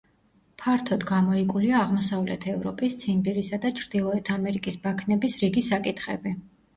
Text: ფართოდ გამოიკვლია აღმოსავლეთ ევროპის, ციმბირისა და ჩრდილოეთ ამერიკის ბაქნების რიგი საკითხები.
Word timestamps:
ფართოდ 0.61 1.03
გამოიკვლია 1.09 1.75
აღმოსავლეთ 1.81 2.47
ევროპის, 2.53 2.95
ციმბირისა 3.03 3.59
და 3.67 3.71
ჩრდილოეთ 3.81 4.31
ამერიკის 4.37 4.79
ბაქნების 4.87 5.37
რიგი 5.43 5.63
საკითხები. 5.67 6.35